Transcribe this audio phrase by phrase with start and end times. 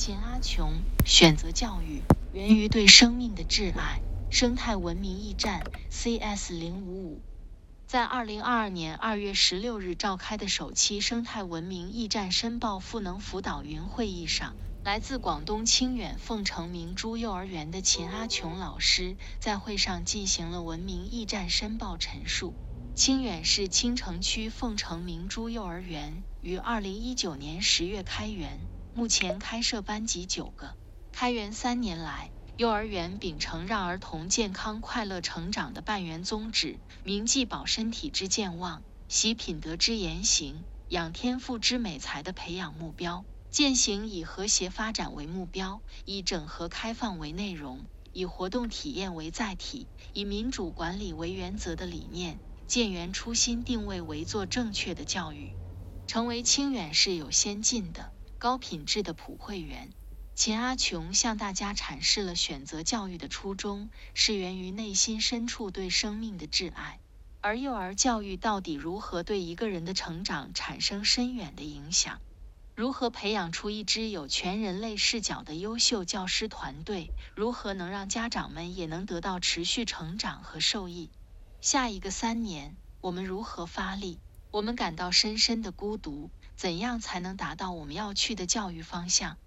[0.00, 2.00] 秦阿琼选择教育
[2.32, 4.00] 源于对生命的挚爱。
[4.30, 7.20] 生态文明驿站 CS 零五五，
[7.86, 22.54] 在二零二二年二月十六日召开的首期生态文明驿站申报赋能辅导云会议上，来自广东清远凤城明珠幼儿园的秦阿琼老师在会上进行了文明驿站申报陈述。
[22.94, 28.58] 清远市青城区凤城明珠幼儿园于二零一九年十月开园，
[29.00, 30.74] 目前开设班级九个。
[31.10, 55.54] 开园三年来，幼儿园秉承让儿童健康快乐成长的办园宗旨，铭记保身体之健忘，习品德之言行，养天赋之美才的培养目标，践行以和谐发展为目标，以整合开放为内容，以活动体验为载体，以民主管理为原则的理念，建园初心定位为做正确的教育，
[56.06, 59.90] 成为清远市有先进的、高品质的普惠园。
[60.34, 67.00] 秦阿琼向大家阐释了选择教育的初衷，是源于内心深处对生命的挚爱。
[67.42, 72.18] 而幼儿教育到底如何对一个人的成长产生深远的影响？
[72.74, 77.10] 如何培养出一支有全人类视角的优秀教师团队？
[77.36, 81.10] 如何能让家长们也能得到持续成长和受益？
[81.60, 84.18] 下一个三年，我们如何发力？
[84.50, 86.30] 我们感到深深的孤独，
[86.60, 89.38] 怎样才能达到我们要去的教育方向？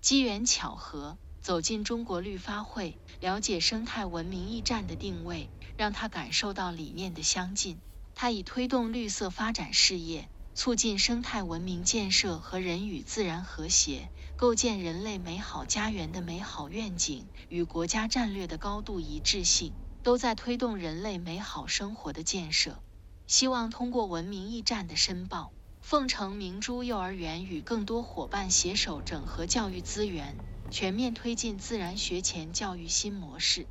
[0.00, 7.80] 机缘巧合，走进中国绿发会，了解生态文明驿站的定位，让他感受到理念的相近。
[8.14, 19.72] 他以推动绿色发展事业、促进生态文明建设和人与自然和谐、构建人类美好家园的美好愿景与国家战略的高度一致性，
[20.04, 22.78] 都在推动人类美好生活的建设。
[23.26, 25.50] 希望通过文明驿站的申报。
[25.92, 30.38] 凤城明珠幼儿园与更多伙伴携手整合教育资源，
[30.70, 33.66] 全面推进自然学前教育新模式。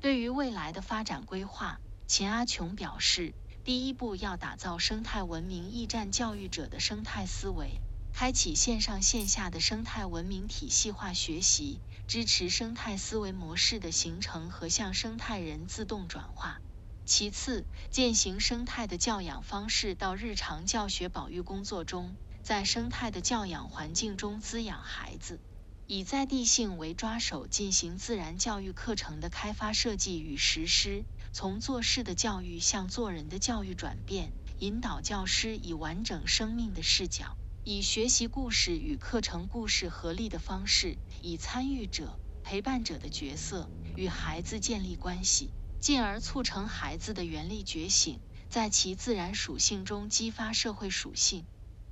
[0.00, 3.34] 对于未来的发展规划，秦阿琼表示，
[3.64, 7.82] 第一步要打造生态文明驿站教育者的生态思维，
[8.14, 16.62] 开启线上线下的生态文明体系化学习，支持生态思维模式的形成和向生态人自动转化。
[17.08, 25.40] 其次，践行生态的教养方式到日常教学保育工作中，在生态的教养环境中滋养孩子，
[25.86, 45.50] 以在地性为抓手进行自然教育课程的开发设计与实施，从做事的教育向做人的教育转变，引导教师以完整生命的视角，以学习故事与课程故事合力的方式，以参与者、陪伴者的角色与孩子建立关系。
[45.80, 51.46] 进而促成孩子的原力觉醒，在其自然属性中激发社会属性，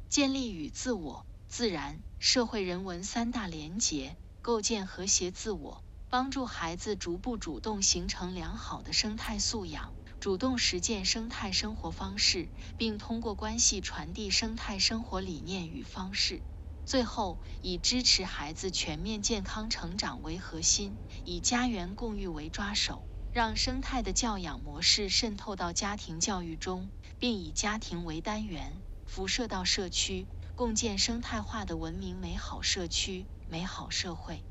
[0.08, 16.42] 建立与自我、自然、社会人文三大连结，构建和谐自我，帮助孩子逐步主动形成良好的生态素养，主动实践生态生活方式，并通过关系传递生态生活理念与方式。
[16.84, 23.08] 最后，以支持孩子全面健康成长为核心，以家园共育为抓手。
[23.36, 34.42] 让生态的教养模式渗透到家庭教育中，并以家庭为单元，辐射到社区，共建生态化的文明美好社区、美好社会。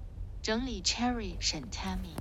[0.44, 2.16] 整理：Cherry Shen Tammy。